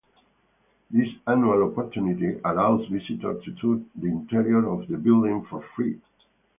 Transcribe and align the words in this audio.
This 0.89 1.09
annual 1.27 1.69
opportunity 1.71 2.41
allows 2.43 2.87
visitors 2.87 3.43
to 3.45 3.55
tour 3.61 3.79
the 3.93 4.07
interior 4.07 4.67
of 4.67 4.87
the 4.87 4.97
building 4.97 5.45
for 5.47 5.63
free. 5.75 6.01